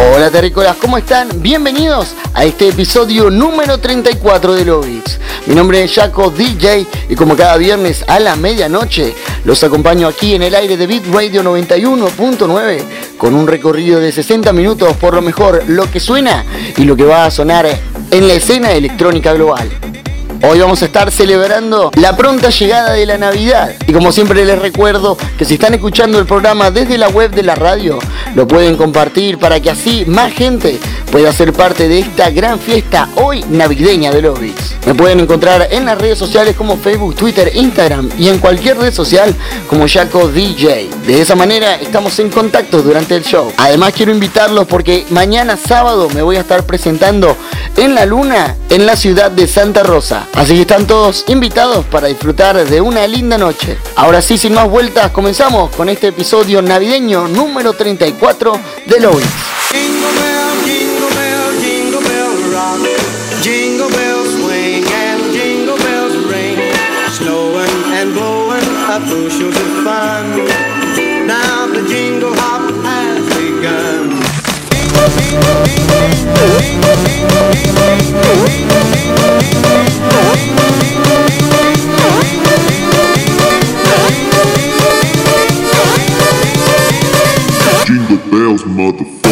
Hola 0.00 0.30
terrícolas, 0.30 0.76
¿cómo 0.76 0.96
están? 0.96 1.42
Bienvenidos 1.42 2.14
a 2.32 2.44
este 2.44 2.68
episodio 2.68 3.30
número 3.30 3.78
34 3.78 4.54
de 4.54 4.64
Lobix. 4.64 5.18
Mi 5.46 5.56
nombre 5.56 5.82
es 5.82 5.92
Jaco 5.92 6.30
DJ 6.30 6.86
y 7.08 7.16
como 7.16 7.36
cada 7.36 7.56
viernes 7.56 8.04
a 8.06 8.20
la 8.20 8.36
medianoche 8.36 9.12
los 9.44 9.64
acompaño 9.64 10.06
aquí 10.06 10.36
en 10.36 10.44
el 10.44 10.54
aire 10.54 10.76
de 10.76 10.86
Beat 10.86 11.06
Radio 11.12 11.42
91.9 11.42 12.82
con 13.18 13.34
un 13.34 13.48
recorrido 13.48 13.98
de 13.98 14.12
60 14.12 14.52
minutos 14.52 14.96
por 14.98 15.14
lo 15.14 15.20
mejor 15.20 15.64
lo 15.66 15.90
que 15.90 15.98
suena 15.98 16.44
y 16.76 16.84
lo 16.84 16.94
que 16.94 17.04
va 17.04 17.24
a 17.24 17.30
sonar 17.32 17.66
en 17.66 18.28
la 18.28 18.34
escena 18.34 18.70
electrónica 18.70 19.32
global. 19.32 19.68
Hoy 20.40 20.60
vamos 20.60 20.82
a 20.82 20.84
estar 20.84 21.10
celebrando 21.10 21.90
la 21.96 22.16
pronta 22.16 22.50
llegada 22.50 22.92
de 22.92 23.04
la 23.06 23.18
Navidad. 23.18 23.74
Y 23.88 23.92
como 23.92 24.12
siempre 24.12 24.44
les 24.44 24.58
recuerdo 24.58 25.18
que 25.36 25.44
si 25.44 25.54
están 25.54 25.74
escuchando 25.74 26.16
el 26.20 26.26
programa 26.26 26.70
desde 26.70 26.96
la 26.96 27.08
web 27.08 27.32
de 27.32 27.42
la 27.42 27.56
radio, 27.56 27.98
lo 28.36 28.46
pueden 28.46 28.76
compartir 28.76 29.38
para 29.38 29.58
que 29.58 29.68
así 29.68 30.04
más 30.06 30.32
gente 30.32 30.78
pueda 31.10 31.32
ser 31.32 31.52
parte 31.52 31.88
de 31.88 31.98
esta 31.98 32.30
gran 32.30 32.60
fiesta 32.60 33.08
hoy 33.16 33.44
navideña 33.48 34.12
de 34.12 34.22
Lobix. 34.22 34.76
Me 34.86 34.94
pueden 34.94 35.18
encontrar 35.20 35.68
en 35.72 35.86
las 35.86 35.98
redes 35.98 36.18
sociales 36.18 36.54
como 36.54 36.76
Facebook, 36.76 37.16
Twitter, 37.16 37.50
Instagram 37.54 38.08
y 38.16 38.28
en 38.28 38.38
cualquier 38.38 38.78
red 38.78 38.92
social 38.92 39.34
como 39.68 39.88
Jaco 39.88 40.28
DJ. 40.28 40.88
De 41.04 41.20
esa 41.20 41.34
manera 41.34 41.74
estamos 41.74 42.16
en 42.20 42.30
contacto 42.30 42.80
durante 42.82 43.16
el 43.16 43.24
show. 43.24 43.52
Además 43.56 43.92
quiero 43.92 44.12
invitarlos 44.12 44.68
porque 44.68 45.04
mañana 45.10 45.56
sábado 45.56 46.08
me 46.10 46.22
voy 46.22 46.36
a 46.36 46.40
estar 46.40 46.64
presentando 46.64 47.36
en 47.76 47.94
la 47.94 48.06
luna 48.06 48.56
en 48.70 48.86
la 48.86 48.94
ciudad 48.94 49.30
de 49.32 49.48
Santa 49.48 49.82
Rosa. 49.82 50.27
Así 50.34 50.54
que 50.54 50.60
están 50.62 50.86
todos 50.86 51.24
invitados 51.28 51.84
para 51.86 52.08
disfrutar 52.08 52.64
de 52.64 52.80
una 52.80 53.06
linda 53.06 53.36
noche. 53.36 53.78
Ahora 53.96 54.22
sí, 54.22 54.38
sin 54.38 54.54
más 54.54 54.68
vueltas, 54.68 55.10
comenzamos 55.10 55.74
con 55.74 55.88
este 55.88 56.08
episodio 56.08 56.62
navideño 56.62 57.28
número 57.28 57.72
34 57.72 58.60
de 58.86 59.00
Lois. 59.00 59.26
Jingle. 76.58 76.87
Bells, 88.30 88.64
motherfucker. 88.64 89.27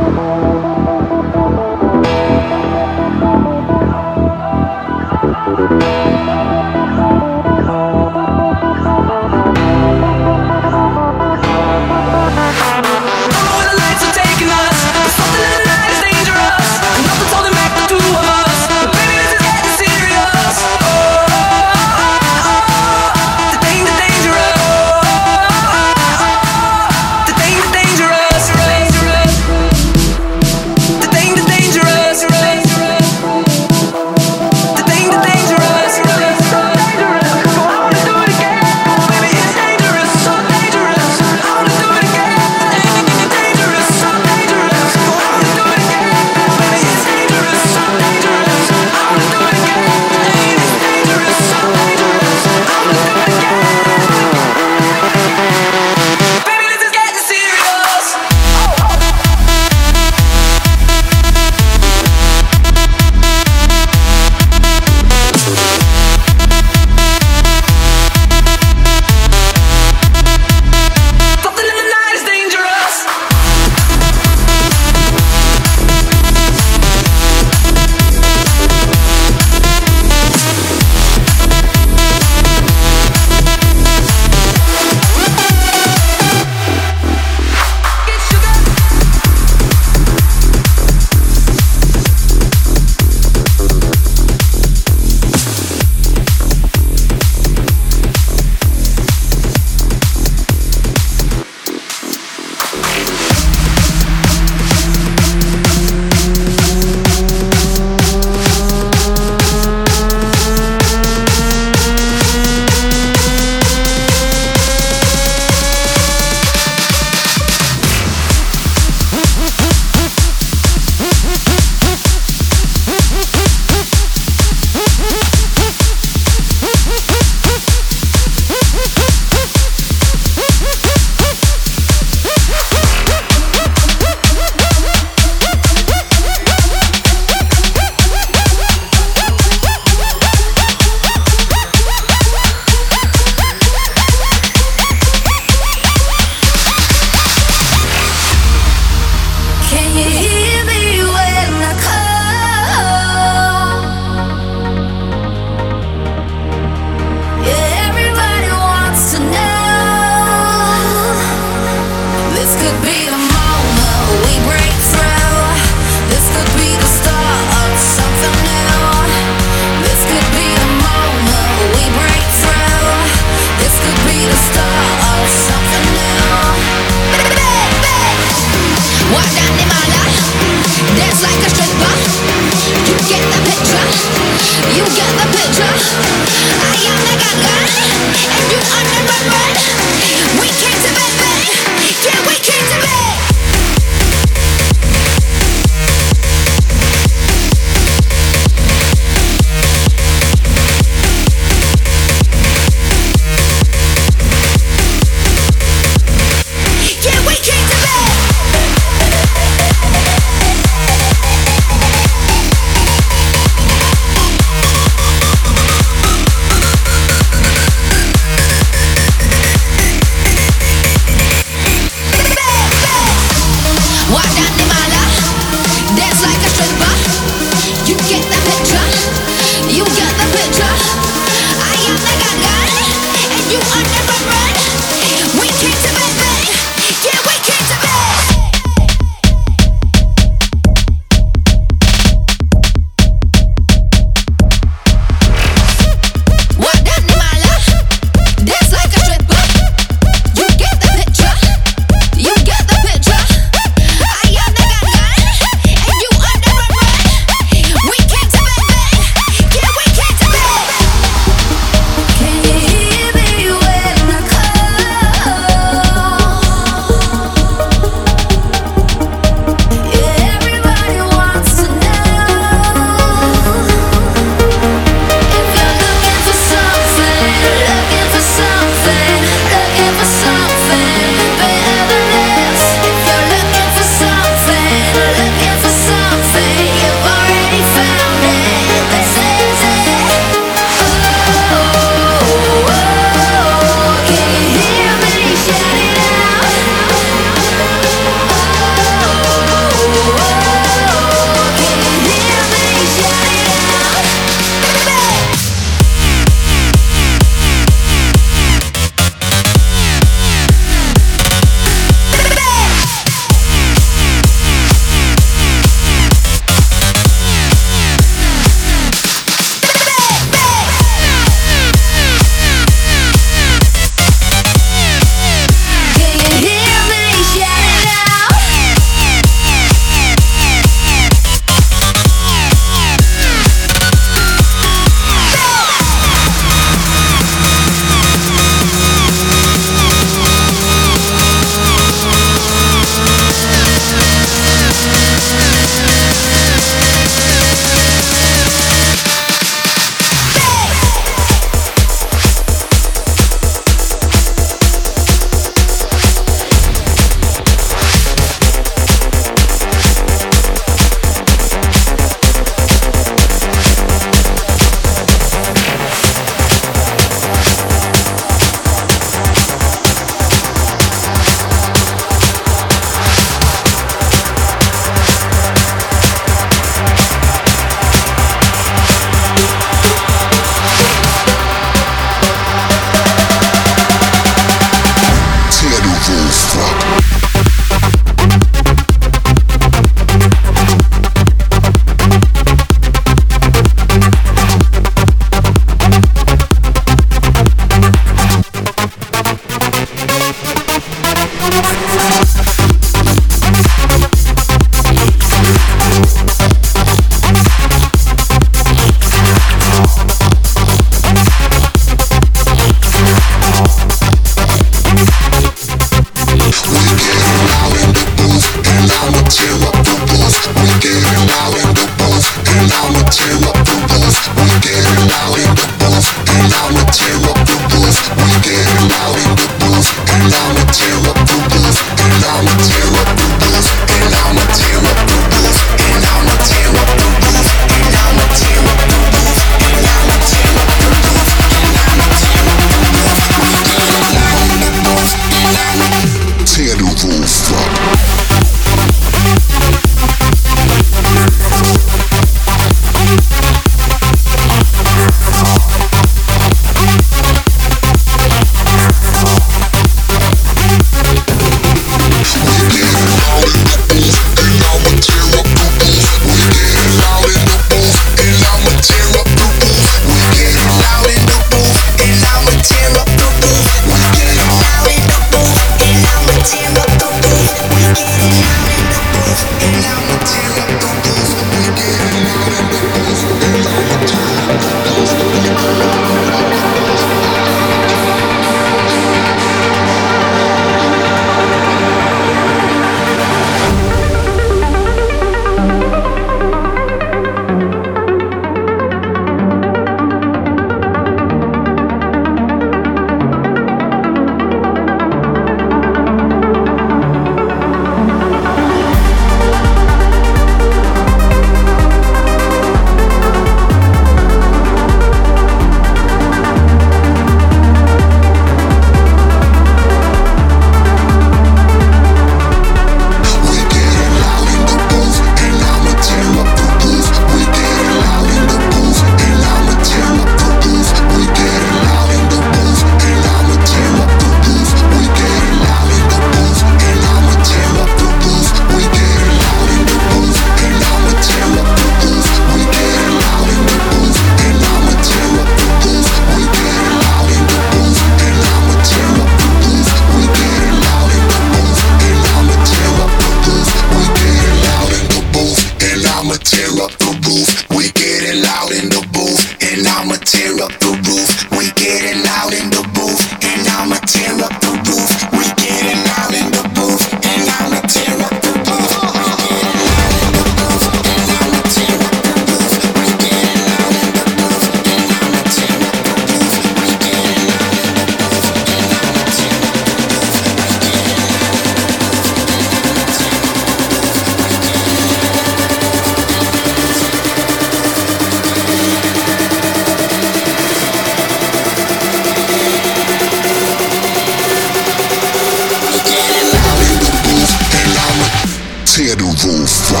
tear 598.96 599.14
the. 599.14 600.00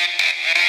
Thank 0.00 0.56
you. 0.56 0.59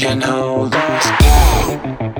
Can 0.00 0.18
hold 0.22 0.74
us 0.74 1.06
down. 1.20 2.19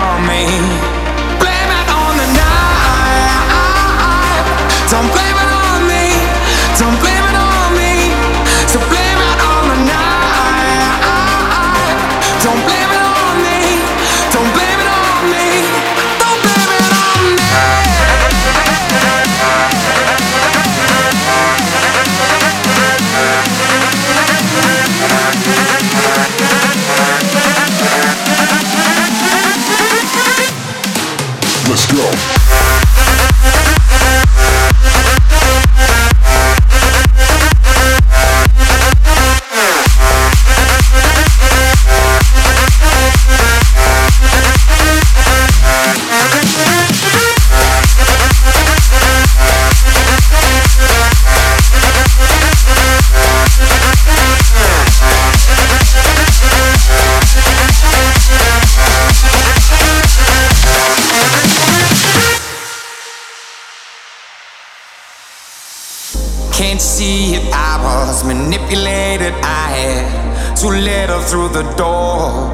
manipulated. 68.33 69.33
I 69.43 69.67
had 69.75 70.55
to 70.59 70.67
let 70.71 71.09
her 71.11 71.21
through 71.27 71.49
the 71.49 71.67
door. 71.75 72.47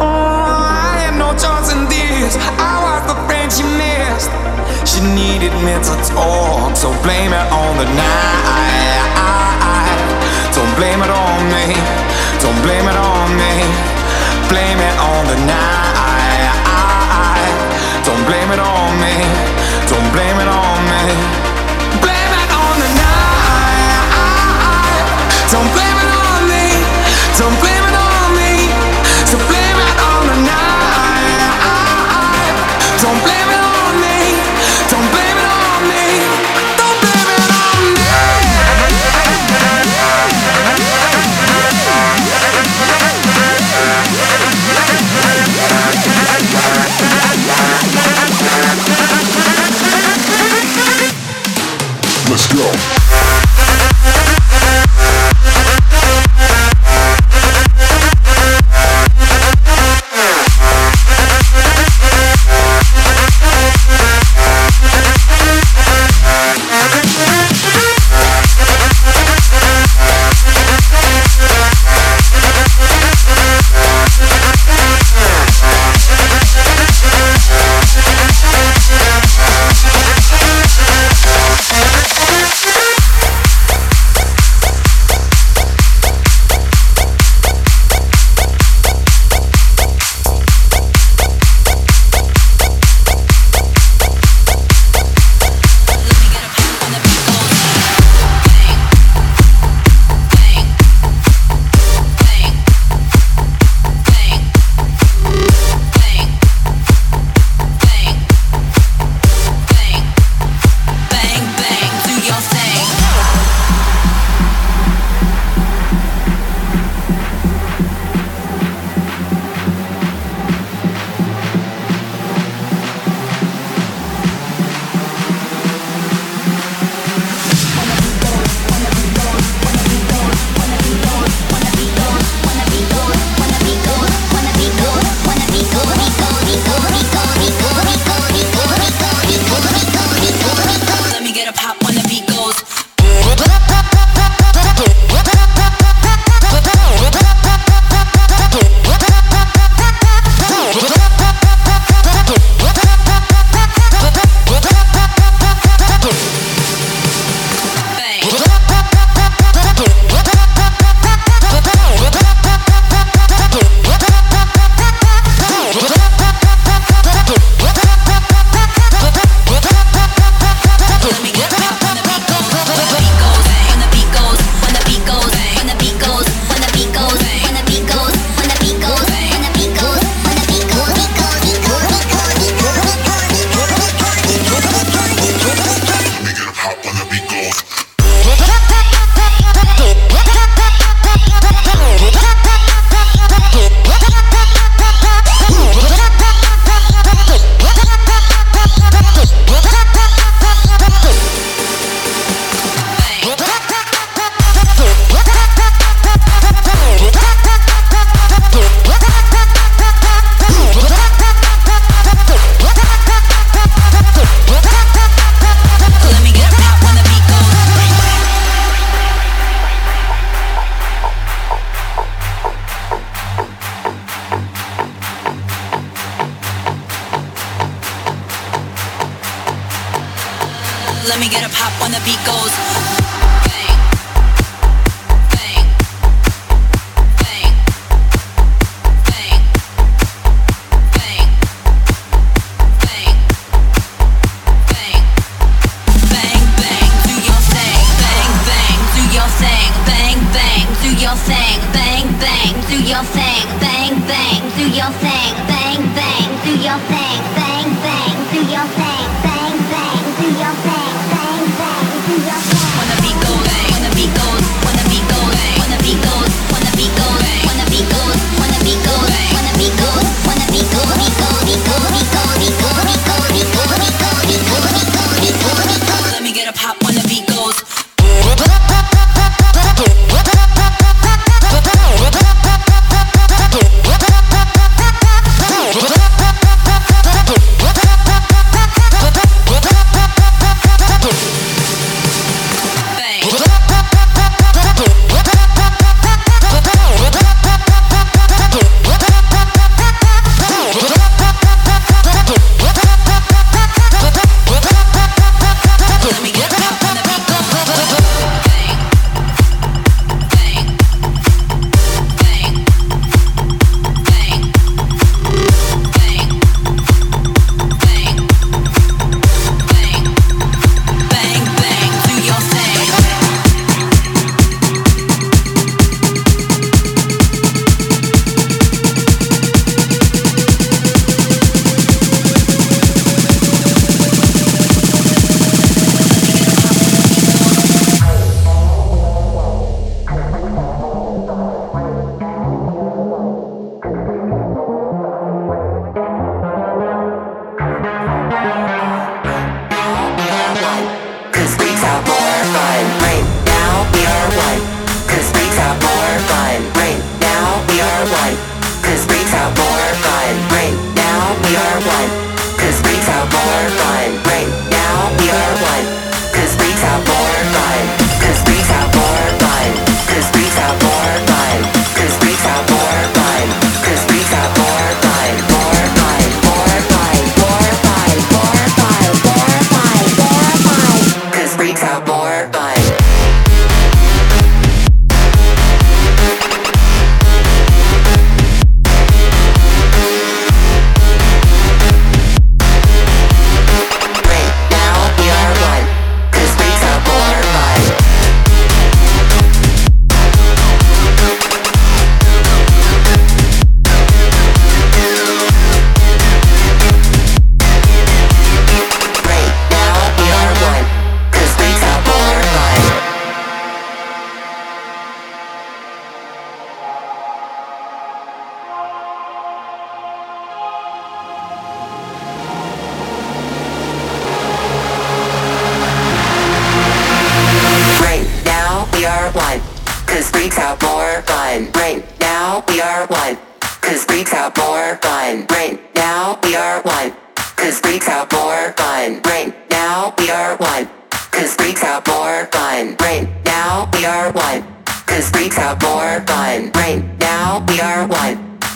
Oh, 0.00 0.08
I 0.08 1.04
had 1.04 1.14
no 1.20 1.36
choice 1.36 1.68
in 1.68 1.84
this. 1.92 2.32
I 2.56 2.74
was 2.80 3.02
the 3.12 3.16
friend 3.28 3.48
she 3.52 3.64
missed. 3.76 4.32
She 4.88 5.00
needed 5.04 5.52
me 5.60 5.76
to 5.76 5.94
talk, 6.08 6.72
so 6.76 6.88
blame 7.04 7.32
it 7.36 7.46
on 7.52 7.72
the 7.76 7.88
night. 7.92 8.72
Don't 10.56 10.72
blame 10.80 11.00
it 11.04 11.12
on 11.12 11.40
me. 11.52 11.76
Don't 12.40 12.60
blame 12.64 12.88
it 12.88 12.96
on 12.96 13.28
me. 13.36 13.52
Blame 14.48 14.80
it 14.80 14.96
on 14.96 15.22
the 15.28 15.38
night. 15.44 16.52
Don't 18.08 18.24
blame 18.24 18.50
it 18.56 18.60
on 18.60 18.90
me. 19.04 19.14
Don't 19.92 20.08
blame 20.16 20.38
it 20.40 20.48
on 20.48 20.78
me. 20.88 21.51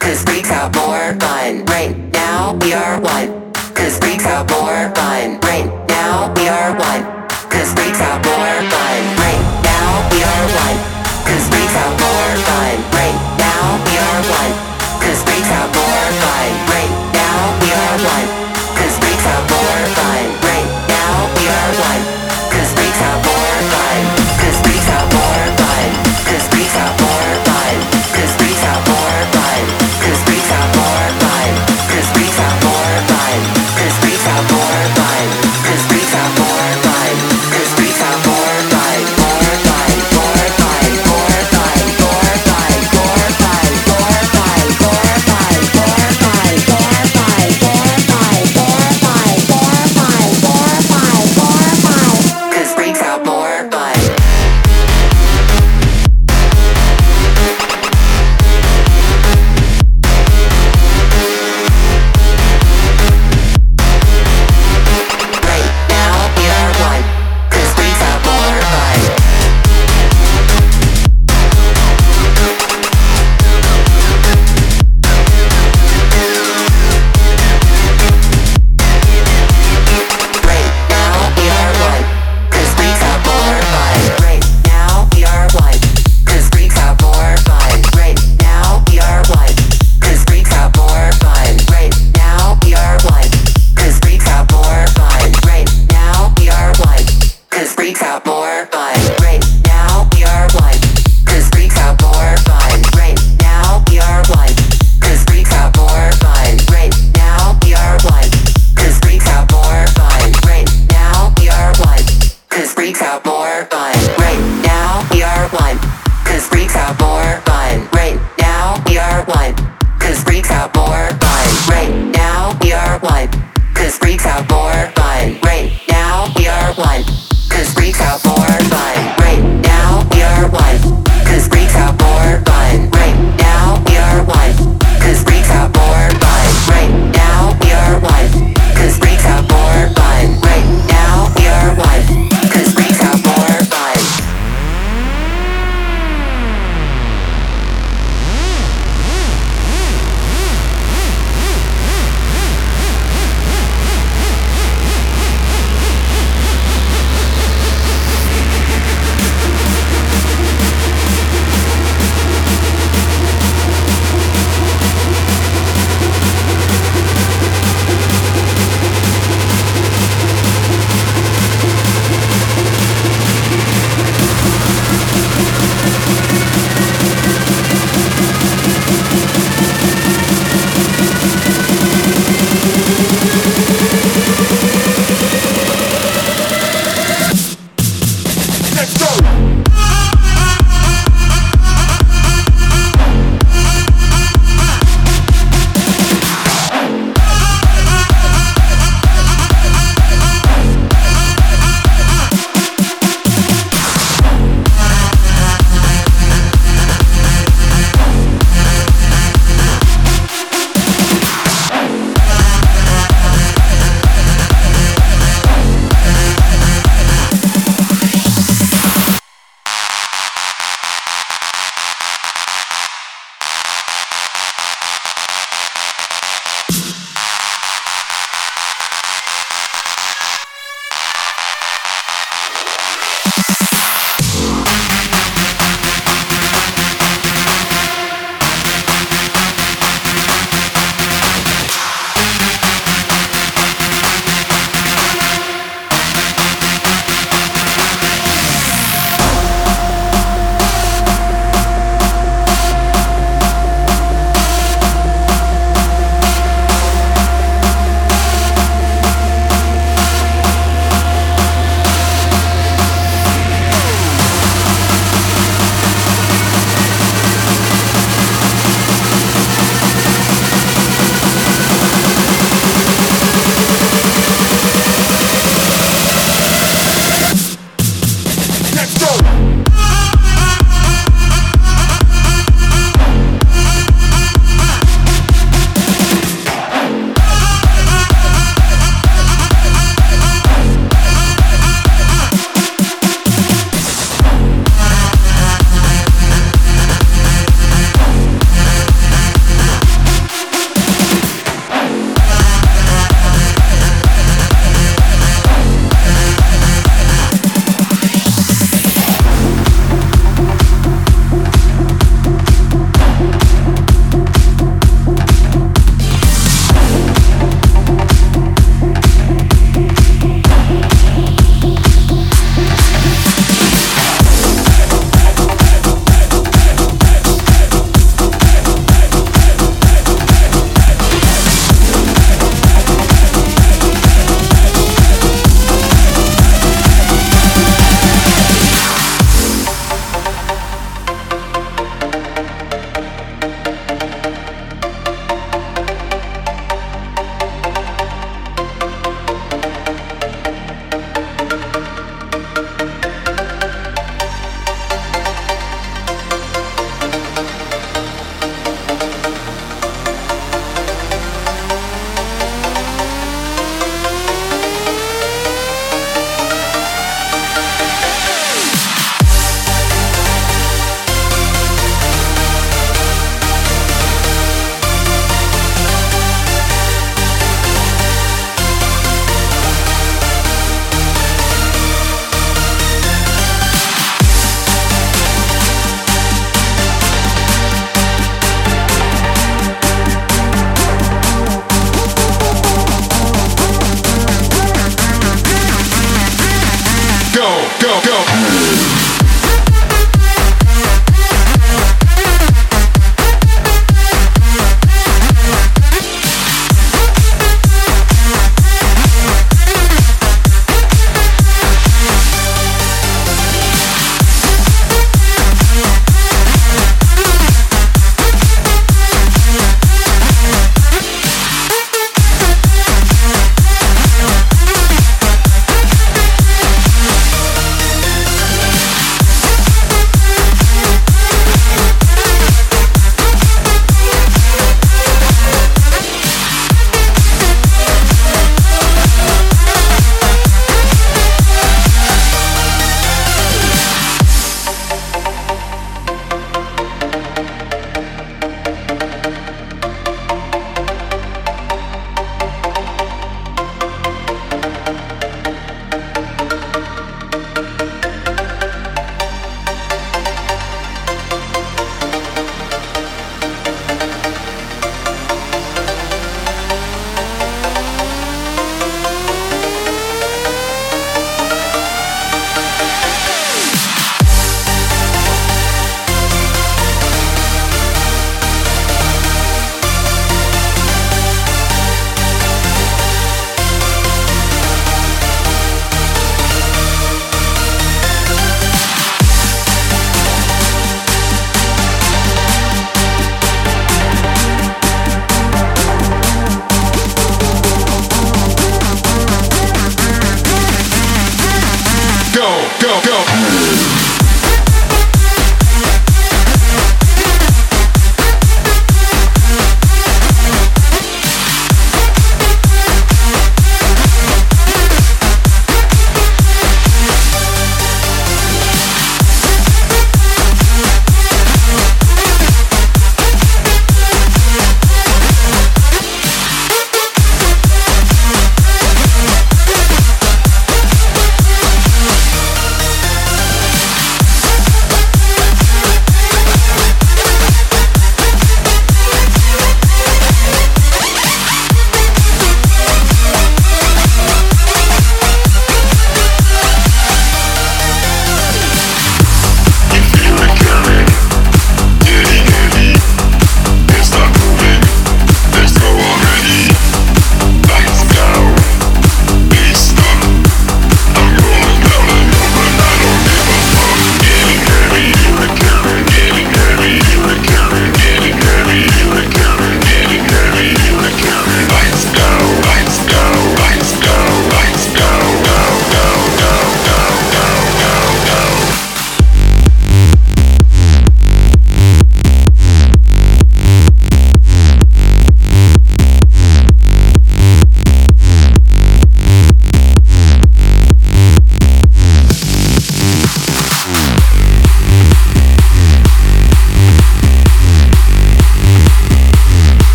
Cause 0.00 0.24
we 0.26 0.42
got 0.42 0.74
more 0.74 1.14
fun 1.20 1.64
right 1.66 1.94
now. 2.12 2.54
We 2.62 2.72
are 2.72 3.00
one. 3.00 3.52
Cause 3.74 4.00
we 4.02 4.16
got 4.16 4.48
more 4.50 4.90
fun 4.96 5.38
right 5.40 5.68
now. 5.88 6.32
We 6.34 6.48
are 6.48 6.72
one. 6.72 7.04
Cause 7.52 7.70
we 7.78 7.86
got 7.92 8.24
more 8.24 8.56
fun 8.72 9.02
right 9.22 9.44
now. 9.62 10.08
We 10.10 10.22
are 10.32 10.46
one. 10.64 10.78
Cause 11.28 11.46
we 11.52 11.62
got 11.74 12.00
more 12.00 12.09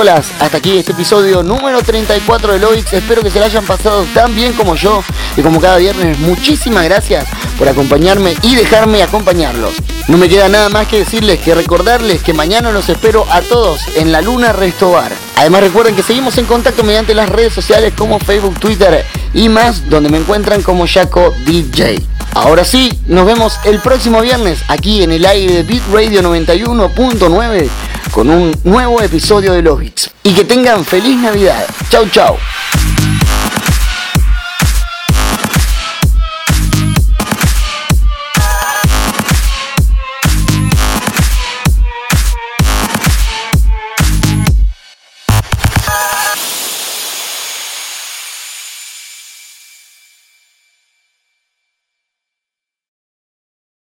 Hasta 0.00 0.56
aquí 0.56 0.78
este 0.78 0.92
episodio 0.92 1.42
número 1.42 1.82
34 1.82 2.54
de 2.54 2.58
Loix. 2.58 2.90
Espero 2.90 3.20
que 3.22 3.28
se 3.28 3.38
la 3.38 3.44
hayan 3.44 3.66
pasado 3.66 4.06
tan 4.14 4.34
bien 4.34 4.54
como 4.54 4.74
yo 4.74 5.04
y 5.36 5.42
como 5.42 5.60
cada 5.60 5.76
viernes. 5.76 6.18
Muchísimas 6.20 6.84
gracias 6.84 7.26
por 7.58 7.68
acompañarme 7.68 8.34
y 8.40 8.54
dejarme 8.54 9.02
acompañarlos. 9.02 9.74
No 10.08 10.16
me 10.16 10.30
queda 10.30 10.48
nada 10.48 10.70
más 10.70 10.86
que 10.86 11.00
decirles 11.00 11.40
que 11.40 11.54
recordarles 11.54 12.22
que 12.22 12.32
mañana 12.32 12.72
los 12.72 12.88
espero 12.88 13.26
a 13.30 13.42
todos 13.42 13.78
en 13.94 14.10
la 14.10 14.22
Luna 14.22 14.54
Restobar. 14.54 15.12
Además 15.36 15.60
recuerden 15.60 15.94
que 15.94 16.02
seguimos 16.02 16.38
en 16.38 16.46
contacto 16.46 16.82
mediante 16.82 17.14
las 17.14 17.28
redes 17.28 17.52
sociales 17.52 17.92
como 17.94 18.18
Facebook, 18.18 18.58
Twitter 18.58 19.04
y 19.34 19.50
más, 19.50 19.90
donde 19.90 20.08
me 20.08 20.16
encuentran 20.16 20.62
como 20.62 20.86
Jaco 20.86 21.34
DJ. 21.44 22.00
Ahora 22.32 22.64
sí, 22.64 22.90
nos 23.06 23.26
vemos 23.26 23.58
el 23.64 23.80
próximo 23.80 24.22
viernes 24.22 24.60
aquí 24.68 25.02
en 25.02 25.12
el 25.12 25.26
aire 25.26 25.56
de 25.56 25.62
Beat 25.62 25.82
Radio 25.92 26.22
91.9 26.22 27.68
con 28.10 28.30
un 28.30 28.52
nuevo 28.64 29.00
episodio 29.02 29.52
de 29.52 29.62
Los 29.62 29.78
Y 30.22 30.32
que 30.34 30.44
tengan 30.44 30.84
feliz 30.84 31.16
Navidad. 31.16 31.66
Chau, 31.90 32.06
chau. 32.10 32.36